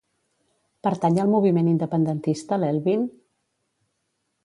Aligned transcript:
Pertany 0.87 1.19
al 1.25 1.29
moviment 1.35 1.71
independentista 1.73 2.61
l'Elvin? 2.65 3.07